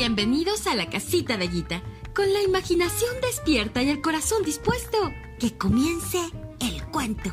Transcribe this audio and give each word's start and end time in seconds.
Bienvenidos 0.00 0.66
a 0.66 0.74
la 0.74 0.88
casita 0.88 1.36
de 1.36 1.46
Guita, 1.46 1.82
con 2.14 2.32
la 2.32 2.40
imaginación 2.40 3.10
despierta 3.20 3.82
y 3.82 3.90
el 3.90 4.00
corazón 4.00 4.42
dispuesto. 4.44 4.96
Que 5.38 5.58
comience 5.58 6.18
el 6.58 6.82
cuento. 6.86 7.30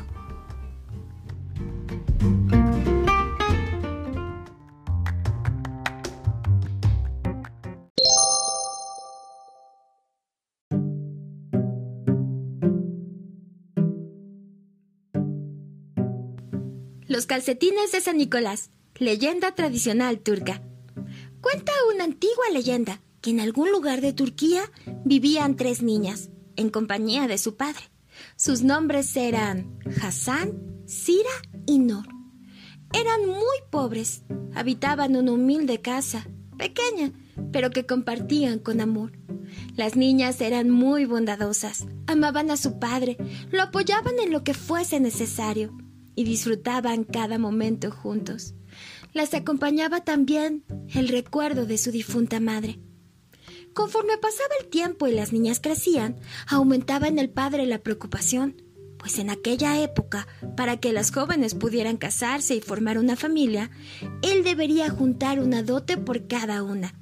Los 17.06 17.24
calcetines 17.24 17.92
de 17.92 18.02
San 18.02 18.18
Nicolás, 18.18 18.68
leyenda 18.98 19.54
tradicional 19.54 20.20
turca. 20.20 20.60
Cuenta 21.40 21.72
una 21.94 22.04
antigua 22.04 22.44
leyenda 22.52 23.00
que 23.20 23.30
en 23.30 23.40
algún 23.40 23.70
lugar 23.70 24.00
de 24.00 24.12
Turquía 24.12 24.62
vivían 25.04 25.56
tres 25.56 25.82
niñas, 25.82 26.30
en 26.56 26.70
compañía 26.70 27.28
de 27.28 27.38
su 27.38 27.56
padre. 27.56 27.82
Sus 28.36 28.62
nombres 28.62 29.16
eran 29.16 29.78
Hassan, 30.02 30.82
Sira 30.86 31.30
y 31.66 31.78
Nor. 31.78 32.06
Eran 32.92 33.26
muy 33.26 33.58
pobres, 33.70 34.22
habitaban 34.54 35.14
una 35.14 35.32
humilde 35.32 35.80
casa, 35.80 36.26
pequeña, 36.56 37.12
pero 37.52 37.70
que 37.70 37.86
compartían 37.86 38.58
con 38.58 38.80
amor. 38.80 39.12
Las 39.76 39.96
niñas 39.96 40.40
eran 40.40 40.70
muy 40.70 41.04
bondadosas, 41.04 41.86
amaban 42.06 42.50
a 42.50 42.56
su 42.56 42.78
padre, 42.78 43.16
lo 43.50 43.62
apoyaban 43.62 44.18
en 44.18 44.32
lo 44.32 44.42
que 44.42 44.54
fuese 44.54 44.98
necesario 44.98 45.76
y 46.14 46.24
disfrutaban 46.24 47.04
cada 47.04 47.38
momento 47.38 47.92
juntos. 47.92 48.54
Las 49.12 49.34
acompañaba 49.34 50.04
también 50.04 50.64
el 50.94 51.08
recuerdo 51.08 51.66
de 51.66 51.78
su 51.78 51.90
difunta 51.90 52.40
madre. 52.40 52.78
Conforme 53.74 54.18
pasaba 54.18 54.50
el 54.60 54.68
tiempo 54.68 55.06
y 55.06 55.12
las 55.12 55.32
niñas 55.32 55.60
crecían, 55.60 56.16
aumentaba 56.46 57.08
en 57.08 57.18
el 57.18 57.30
padre 57.30 57.66
la 57.66 57.78
preocupación, 57.78 58.62
pues 58.98 59.18
en 59.18 59.30
aquella 59.30 59.80
época, 59.80 60.26
para 60.56 60.78
que 60.78 60.92
las 60.92 61.12
jóvenes 61.12 61.54
pudieran 61.54 61.96
casarse 61.96 62.56
y 62.56 62.60
formar 62.60 62.98
una 62.98 63.16
familia, 63.16 63.70
él 64.22 64.42
debería 64.42 64.90
juntar 64.90 65.40
una 65.40 65.62
dote 65.62 65.96
por 65.96 66.26
cada 66.26 66.62
una. 66.62 66.94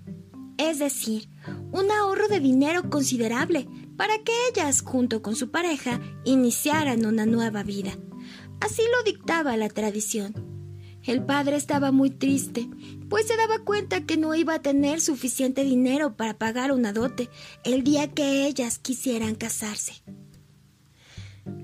Es 0.58 0.78
decir, 0.78 1.28
un 1.72 1.90
ahorro 1.90 2.28
de 2.28 2.40
dinero 2.40 2.88
considerable 2.90 3.68
para 3.96 4.18
que 4.18 4.32
ellas, 4.50 4.82
junto 4.82 5.22
con 5.22 5.34
su 5.34 5.50
pareja, 5.50 6.00
iniciaran 6.24 7.06
una 7.06 7.26
nueva 7.26 7.62
vida. 7.62 7.92
Así 8.60 8.82
lo 8.82 9.02
dictaba 9.02 9.56
la 9.56 9.68
tradición. 9.68 10.45
El 11.06 11.24
padre 11.24 11.56
estaba 11.56 11.92
muy 11.92 12.10
triste, 12.10 12.68
pues 13.08 13.28
se 13.28 13.36
daba 13.36 13.60
cuenta 13.60 14.04
que 14.04 14.16
no 14.16 14.34
iba 14.34 14.54
a 14.54 14.62
tener 14.62 15.00
suficiente 15.00 15.62
dinero 15.62 16.16
para 16.16 16.36
pagar 16.36 16.72
una 16.72 16.92
dote 16.92 17.30
el 17.64 17.84
día 17.84 18.12
que 18.12 18.46
ellas 18.46 18.78
quisieran 18.78 19.36
casarse. 19.36 20.02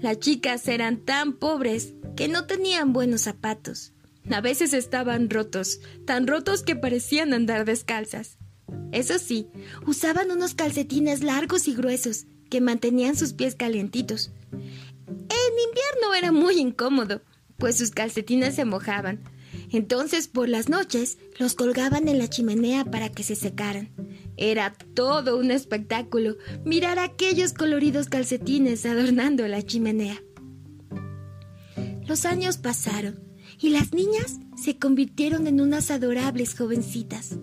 Las 0.00 0.20
chicas 0.20 0.68
eran 0.68 0.98
tan 0.98 1.32
pobres 1.32 1.94
que 2.14 2.28
no 2.28 2.46
tenían 2.46 2.92
buenos 2.92 3.22
zapatos. 3.22 3.92
A 4.30 4.40
veces 4.40 4.72
estaban 4.74 5.28
rotos, 5.28 5.80
tan 6.06 6.28
rotos 6.28 6.62
que 6.62 6.76
parecían 6.76 7.34
andar 7.34 7.64
descalzas. 7.64 8.38
Eso 8.92 9.18
sí, 9.18 9.48
usaban 9.86 10.30
unos 10.30 10.54
calcetines 10.54 11.24
largos 11.24 11.66
y 11.66 11.74
gruesos 11.74 12.26
que 12.48 12.60
mantenían 12.60 13.16
sus 13.16 13.32
pies 13.32 13.56
calientitos. 13.56 14.30
En 14.52 15.58
invierno 15.68 16.14
era 16.16 16.30
muy 16.30 16.60
incómodo, 16.60 17.22
pues 17.56 17.78
sus 17.78 17.90
calcetines 17.90 18.54
se 18.54 18.64
mojaban. 18.64 19.20
Entonces, 19.72 20.28
por 20.28 20.48
las 20.48 20.68
noches, 20.68 21.18
los 21.38 21.54
colgaban 21.54 22.08
en 22.08 22.18
la 22.18 22.28
chimenea 22.28 22.84
para 22.84 23.10
que 23.10 23.22
se 23.22 23.34
secaran. 23.34 23.90
Era 24.36 24.74
todo 24.94 25.38
un 25.38 25.50
espectáculo 25.50 26.36
mirar 26.64 26.98
aquellos 26.98 27.52
coloridos 27.52 28.08
calcetines 28.08 28.84
adornando 28.86 29.46
la 29.48 29.62
chimenea. 29.62 30.22
Los 32.06 32.26
años 32.26 32.58
pasaron 32.58 33.20
y 33.58 33.70
las 33.70 33.92
niñas 33.92 34.38
se 34.62 34.78
convirtieron 34.78 35.46
en 35.46 35.60
unas 35.60 35.90
adorables 35.90 36.54
jovencitas. 36.54 37.38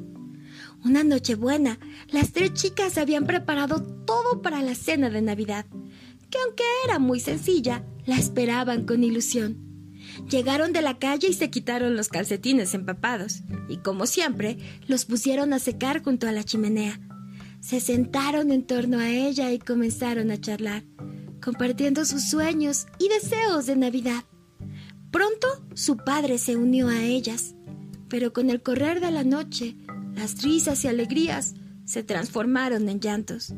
Una 0.85 1.03
noche 1.03 1.35
buena, 1.35 1.79
las 2.09 2.31
tres 2.31 2.53
chicas 2.53 2.97
habían 2.97 3.25
preparado 3.25 3.81
todo 4.05 4.41
para 4.41 4.61
la 4.61 4.75
cena 4.75 5.09
de 5.09 5.21
Navidad 5.21 5.65
que 6.29 6.37
aunque 6.45 6.63
era 6.85 6.99
muy 6.99 7.19
sencilla, 7.19 7.83
la 8.05 8.15
esperaban 8.15 8.85
con 8.85 9.03
ilusión. 9.03 9.68
Llegaron 10.29 10.73
de 10.73 10.81
la 10.81 10.97
calle 10.97 11.29
y 11.29 11.33
se 11.33 11.49
quitaron 11.49 11.95
los 11.95 12.09
calcetines 12.09 12.73
empapados, 12.73 13.41
y 13.67 13.77
como 13.77 14.05
siempre, 14.05 14.57
los 14.87 15.05
pusieron 15.05 15.53
a 15.53 15.59
secar 15.59 16.03
junto 16.03 16.27
a 16.27 16.31
la 16.31 16.43
chimenea. 16.43 16.99
Se 17.59 17.79
sentaron 17.79 18.51
en 18.51 18.65
torno 18.65 18.99
a 18.99 19.09
ella 19.09 19.51
y 19.51 19.59
comenzaron 19.59 20.31
a 20.31 20.39
charlar, 20.39 20.83
compartiendo 21.41 22.05
sus 22.05 22.29
sueños 22.29 22.87
y 22.99 23.09
deseos 23.09 23.65
de 23.65 23.75
Navidad. 23.75 24.23
Pronto 25.11 25.47
su 25.73 25.97
padre 25.97 26.37
se 26.37 26.55
unió 26.55 26.87
a 26.87 27.01
ellas, 27.01 27.55
pero 28.07 28.31
con 28.33 28.49
el 28.49 28.61
correr 28.61 29.01
de 29.01 29.11
la 29.11 29.23
noche, 29.23 29.75
las 30.15 30.41
risas 30.41 30.83
y 30.83 30.87
alegrías 30.87 31.55
se 31.89 32.03
transformaron 32.03 32.87
en 32.87 32.99
llantos. 32.99 33.53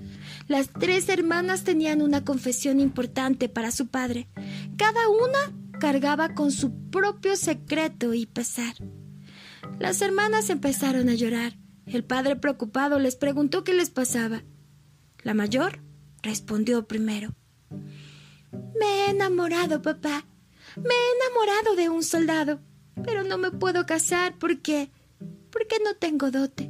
Las 0.47 0.69
tres 0.71 1.09
hermanas 1.09 1.63
tenían 1.63 2.01
una 2.01 2.23
confesión 2.23 2.79
importante 2.79 3.49
para 3.49 3.71
su 3.71 3.87
padre. 3.87 4.29
Cada 4.77 5.09
una 5.09 5.60
cargaba 5.81 6.35
con 6.35 6.51
su 6.51 6.91
propio 6.91 7.35
secreto 7.35 8.13
y 8.13 8.27
pesar. 8.27 8.75
Las 9.79 9.99
hermanas 10.03 10.51
empezaron 10.51 11.09
a 11.09 11.15
llorar. 11.15 11.57
El 11.87 12.03
padre 12.03 12.35
preocupado 12.35 12.99
les 12.99 13.15
preguntó 13.15 13.63
qué 13.63 13.73
les 13.73 13.89
pasaba. 13.89 14.43
La 15.23 15.33
mayor 15.33 15.81
respondió 16.21 16.87
primero. 16.87 17.33
Me 18.51 18.85
he 18.85 19.09
enamorado, 19.09 19.81
papá. 19.81 20.23
Me 20.77 20.93
he 20.93 21.25
enamorado 21.25 21.75
de 21.75 21.89
un 21.89 22.03
soldado, 22.03 22.61
pero 23.03 23.23
no 23.23 23.39
me 23.39 23.49
puedo 23.49 23.87
casar 23.87 24.37
porque... 24.37 24.91
porque 25.49 25.77
no 25.83 25.95
tengo 25.95 26.29
dote. 26.29 26.69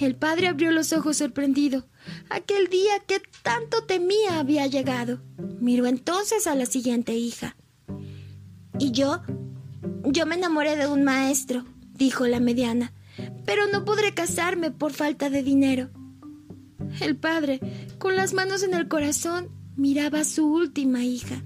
El 0.00 0.16
padre 0.16 0.48
abrió 0.48 0.72
los 0.72 0.94
ojos 0.94 1.18
sorprendido. 1.18 1.86
Aquel 2.30 2.68
día 2.68 3.00
que 3.06 3.20
tanto 3.42 3.84
temía 3.84 4.38
había 4.38 4.66
llegado. 4.66 5.20
Miró 5.60 5.84
entonces 5.84 6.46
a 6.46 6.54
la 6.54 6.64
siguiente 6.64 7.12
hija. 7.12 7.54
¿Y 8.78 8.90
yo? 8.90 9.22
Yo 10.04 10.26
me 10.26 10.34
enamoré 10.34 10.76
de 10.76 10.86
un 10.86 11.04
maestro, 11.04 11.64
dijo 11.92 12.26
la 12.26 12.40
mediana, 12.40 12.92
pero 13.44 13.66
no 13.68 13.84
podré 13.84 14.14
casarme 14.14 14.70
por 14.70 14.92
falta 14.92 15.30
de 15.30 15.42
dinero. 15.42 15.90
El 17.00 17.16
padre, 17.16 17.60
con 17.98 18.16
las 18.16 18.32
manos 18.32 18.62
en 18.62 18.74
el 18.74 18.88
corazón, 18.88 19.48
miraba 19.76 20.20
a 20.20 20.24
su 20.24 20.46
última 20.46 21.04
hija. 21.04 21.42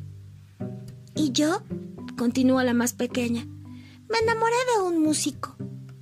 ¿Y 1.15 1.33
yo? 1.33 1.63
continuó 2.17 2.63
la 2.63 2.75
más 2.75 2.93
pequeña. 2.95 3.45
Me 3.45 4.19
enamoré 4.23 4.57
de 4.75 4.83
un 4.83 5.03
músico, 5.03 5.57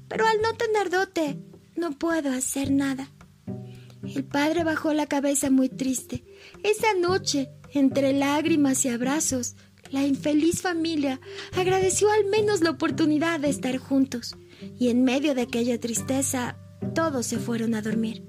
pero 0.09 0.27
al 0.27 0.41
no 0.41 0.55
tener 0.55 0.91
dote, 0.91 1.39
no 1.77 1.93
puedo 1.93 2.31
hacer 2.31 2.71
nada. 2.71 3.11
El 4.03 4.25
padre 4.25 4.65
bajó 4.65 4.95
la 4.95 5.07
cabeza 5.07 5.51
muy 5.51 5.69
triste. 5.69 6.25
Esa 6.63 6.95
noche, 6.95 7.51
entre 7.73 8.13
lágrimas 8.13 8.85
y 8.85 8.89
abrazos, 8.89 9.57
la 9.91 10.07
infeliz 10.07 10.63
familia 10.63 11.21
agradeció 11.57 12.11
al 12.11 12.27
menos 12.27 12.61
la 12.61 12.71
oportunidad 12.71 13.41
de 13.41 13.49
estar 13.49 13.77
juntos, 13.79 14.37
y 14.79 14.89
en 14.89 15.05
medio 15.05 15.35
de 15.35 15.43
aquella 15.43 15.79
tristeza 15.81 16.57
todos 16.95 17.27
se 17.27 17.39
fueron 17.39 17.75
a 17.75 17.83
dormir. 17.83 18.25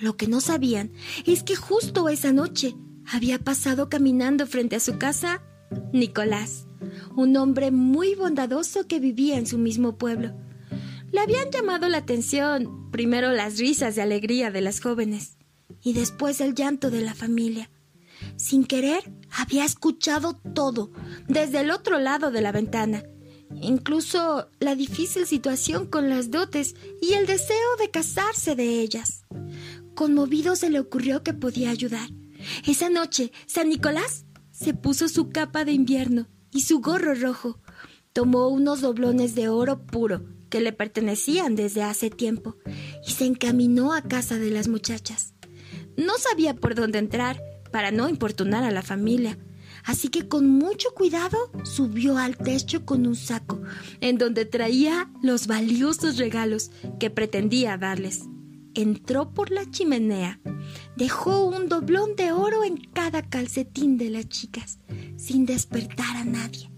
Lo 0.00 0.16
que 0.16 0.28
no 0.28 0.40
sabían 0.40 0.92
es 1.26 1.42
que 1.42 1.56
justo 1.56 2.08
esa 2.08 2.32
noche 2.32 2.74
había 3.04 3.38
pasado 3.38 3.88
caminando 3.88 4.46
frente 4.46 4.76
a 4.76 4.80
su 4.80 4.98
casa 4.98 5.42
Nicolás, 5.92 6.66
un 7.16 7.36
hombre 7.36 7.70
muy 7.70 8.14
bondadoso 8.14 8.86
que 8.86 9.00
vivía 9.00 9.38
en 9.38 9.46
su 9.46 9.58
mismo 9.58 9.98
pueblo. 9.98 10.34
Le 11.10 11.20
habían 11.20 11.50
llamado 11.50 11.88
la 11.88 11.98
atención 11.98 12.90
primero 12.90 13.32
las 13.32 13.58
risas 13.58 13.96
de 13.96 14.02
alegría 14.02 14.50
de 14.50 14.60
las 14.60 14.80
jóvenes 14.80 15.36
y 15.82 15.94
después 15.94 16.40
el 16.40 16.54
llanto 16.54 16.90
de 16.90 17.00
la 17.00 17.14
familia. 17.14 17.70
Sin 18.36 18.64
querer, 18.64 19.12
había 19.30 19.64
escuchado 19.64 20.40
todo 20.54 20.92
desde 21.26 21.60
el 21.60 21.70
otro 21.70 21.98
lado 21.98 22.30
de 22.30 22.40
la 22.40 22.52
ventana, 22.52 23.02
incluso 23.60 24.50
la 24.60 24.74
difícil 24.74 25.26
situación 25.26 25.86
con 25.86 26.08
las 26.08 26.30
dotes 26.30 26.74
y 27.00 27.14
el 27.14 27.26
deseo 27.26 27.76
de 27.78 27.90
casarse 27.90 28.54
de 28.54 28.80
ellas. 28.80 29.24
Conmovido 29.94 30.56
se 30.56 30.70
le 30.70 30.80
ocurrió 30.80 31.22
que 31.22 31.34
podía 31.34 31.70
ayudar. 31.70 32.08
Esa 32.66 32.88
noche, 32.88 33.32
San 33.46 33.68
Nicolás 33.68 34.24
se 34.52 34.74
puso 34.74 35.08
su 35.08 35.30
capa 35.30 35.64
de 35.64 35.72
invierno 35.72 36.28
y 36.50 36.62
su 36.62 36.80
gorro 36.80 37.14
rojo. 37.14 37.60
Tomó 38.12 38.48
unos 38.48 38.80
doblones 38.80 39.34
de 39.34 39.48
oro 39.48 39.86
puro 39.86 40.24
que 40.48 40.60
le 40.60 40.72
pertenecían 40.72 41.56
desde 41.56 41.82
hace 41.82 42.10
tiempo, 42.10 42.56
y 43.06 43.12
se 43.12 43.26
encaminó 43.26 43.92
a 43.92 44.02
casa 44.02 44.38
de 44.38 44.50
las 44.50 44.68
muchachas. 44.68 45.34
No 45.96 46.16
sabía 46.18 46.54
por 46.54 46.74
dónde 46.74 46.98
entrar 46.98 47.42
para 47.70 47.90
no 47.90 48.08
importunar 48.08 48.64
a 48.64 48.70
la 48.70 48.82
familia. 48.82 49.38
Así 49.84 50.08
que 50.08 50.28
con 50.28 50.48
mucho 50.48 50.90
cuidado 50.94 51.50
subió 51.64 52.18
al 52.18 52.36
techo 52.36 52.84
con 52.84 53.06
un 53.06 53.16
saco, 53.16 53.60
en 54.00 54.18
donde 54.18 54.44
traía 54.44 55.10
los 55.22 55.46
valiosos 55.46 56.18
regalos 56.18 56.70
que 56.98 57.10
pretendía 57.10 57.78
darles. 57.78 58.24
Entró 58.74 59.32
por 59.32 59.50
la 59.50 59.68
chimenea, 59.70 60.40
dejó 60.96 61.46
un 61.46 61.68
doblón 61.68 62.16
de 62.16 62.32
oro 62.32 62.64
en 62.64 62.76
cada 62.76 63.22
calcetín 63.22 63.98
de 63.98 64.10
las 64.10 64.28
chicas, 64.28 64.78
sin 65.16 65.46
despertar 65.46 66.16
a 66.16 66.24
nadie. 66.24 66.70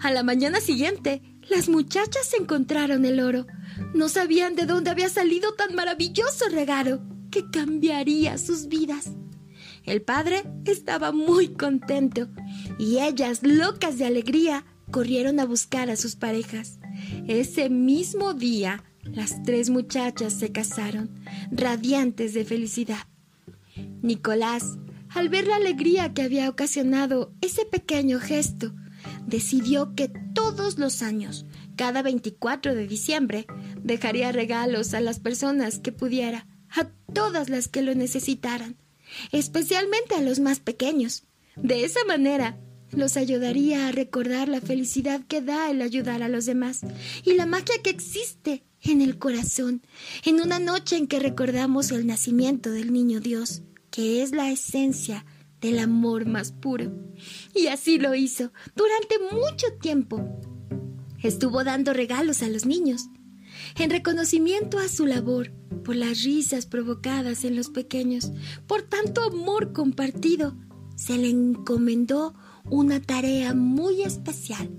A 0.00 0.10
la 0.10 0.22
mañana 0.22 0.60
siguiente, 0.60 1.22
las 1.48 1.68
muchachas 1.68 2.32
encontraron 2.38 3.04
el 3.04 3.20
oro. 3.20 3.46
No 3.94 4.08
sabían 4.08 4.54
de 4.56 4.66
dónde 4.66 4.90
había 4.90 5.08
salido 5.08 5.54
tan 5.54 5.74
maravilloso 5.74 6.46
regalo 6.50 7.02
que 7.30 7.50
cambiaría 7.50 8.38
sus 8.38 8.68
vidas. 8.68 9.10
El 9.84 10.02
padre 10.02 10.44
estaba 10.64 11.12
muy 11.12 11.48
contento 11.48 12.28
y 12.78 12.98
ellas, 12.98 13.40
locas 13.42 13.98
de 13.98 14.06
alegría, 14.06 14.64
corrieron 14.90 15.40
a 15.40 15.46
buscar 15.46 15.90
a 15.90 15.96
sus 15.96 16.16
parejas. 16.16 16.78
Ese 17.26 17.70
mismo 17.70 18.34
día, 18.34 18.84
las 19.04 19.42
tres 19.42 19.70
muchachas 19.70 20.34
se 20.34 20.52
casaron, 20.52 21.10
radiantes 21.50 22.34
de 22.34 22.44
felicidad. 22.44 23.06
Nicolás, 24.02 24.78
al 25.08 25.28
ver 25.28 25.46
la 25.46 25.56
alegría 25.56 26.12
que 26.12 26.22
había 26.22 26.48
ocasionado 26.48 27.32
ese 27.40 27.64
pequeño 27.64 28.20
gesto, 28.20 28.74
decidió 29.26 29.94
que 29.94 30.12
todos 30.34 30.78
los 30.78 31.02
años, 31.02 31.46
cada 31.76 32.02
24 32.02 32.74
de 32.74 32.86
diciembre, 32.86 33.46
dejaría 33.82 34.30
regalos 34.32 34.92
a 34.94 35.00
las 35.00 35.18
personas 35.20 35.78
que 35.78 35.92
pudiera, 35.92 36.46
a 36.68 36.84
todas 37.12 37.48
las 37.48 37.68
que 37.68 37.82
lo 37.82 37.94
necesitaran 37.94 38.76
especialmente 39.32 40.14
a 40.14 40.20
los 40.20 40.40
más 40.40 40.60
pequeños. 40.60 41.24
De 41.56 41.84
esa 41.84 42.04
manera, 42.04 42.58
los 42.92 43.16
ayudaría 43.16 43.88
a 43.88 43.92
recordar 43.92 44.48
la 44.48 44.60
felicidad 44.60 45.20
que 45.26 45.40
da 45.40 45.70
el 45.70 45.82
ayudar 45.82 46.22
a 46.22 46.28
los 46.28 46.46
demás 46.46 46.80
y 47.24 47.34
la 47.34 47.46
magia 47.46 47.74
que 47.82 47.90
existe 47.90 48.64
en 48.82 49.02
el 49.02 49.18
corazón, 49.18 49.82
en 50.24 50.40
una 50.40 50.58
noche 50.58 50.96
en 50.96 51.06
que 51.06 51.20
recordamos 51.20 51.90
el 51.90 52.06
nacimiento 52.06 52.70
del 52.70 52.92
niño 52.92 53.20
Dios, 53.20 53.62
que 53.90 54.22
es 54.22 54.32
la 54.32 54.50
esencia 54.50 55.24
del 55.60 55.78
amor 55.78 56.26
más 56.26 56.52
puro. 56.52 56.92
Y 57.54 57.66
así 57.66 57.98
lo 57.98 58.14
hizo 58.14 58.52
durante 58.74 59.16
mucho 59.32 59.66
tiempo. 59.80 60.40
Estuvo 61.22 61.64
dando 61.64 61.92
regalos 61.92 62.42
a 62.42 62.48
los 62.48 62.64
niños, 62.64 63.08
en 63.78 63.90
reconocimiento 63.90 64.78
a 64.78 64.88
su 64.88 65.06
labor, 65.06 65.52
por 65.84 65.96
las 65.96 66.22
risas 66.22 66.66
provocadas 66.66 67.44
en 67.44 67.56
los 67.56 67.70
pequeños, 67.70 68.32
por 68.66 68.82
tanto 68.82 69.22
amor 69.22 69.72
compartido, 69.72 70.56
se 70.96 71.16
le 71.16 71.30
encomendó 71.30 72.34
una 72.68 73.00
tarea 73.00 73.54
muy 73.54 74.02
especial, 74.02 74.70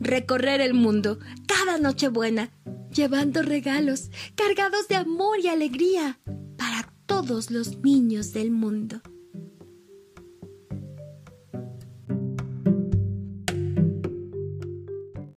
recorrer 0.00 0.60
el 0.60 0.74
mundo 0.74 1.18
cada 1.46 1.78
noche 1.78 2.08
buena, 2.08 2.50
llevando 2.92 3.42
regalos 3.42 4.10
cargados 4.34 4.88
de 4.88 4.96
amor 4.96 5.40
y 5.40 5.48
alegría 5.48 6.20
para 6.56 6.92
todos 7.06 7.50
los 7.50 7.78
niños 7.78 8.32
del 8.32 8.50
mundo. 8.50 9.00